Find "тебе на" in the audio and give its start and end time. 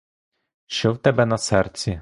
0.97-1.37